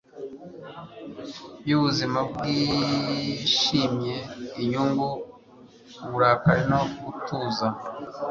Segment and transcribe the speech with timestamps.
[1.69, 4.15] yubuzima bwishimye,
[4.61, 5.07] inyungu,
[6.05, 7.67] uburakari no gutuza